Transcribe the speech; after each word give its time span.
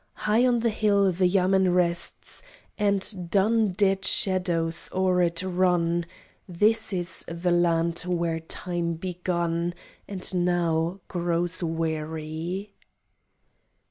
High 0.13 0.47
on 0.47 0.61
the 0.61 0.71
hill 0.71 1.11
the 1.11 1.29
yamên 1.29 1.75
rests, 1.75 2.41
And 2.75 3.29
dun 3.29 3.73
dead 3.73 4.03
shadows 4.03 4.89
o'er 4.91 5.21
it 5.21 5.43
run: 5.43 6.07
This 6.49 6.91
is 6.91 7.23
the 7.27 7.51
land 7.51 7.99
where 8.07 8.39
Time 8.39 8.95
begun 8.95 9.75
And 10.07 10.43
now 10.43 11.01
grows 11.07 11.61
weary. 11.61 12.73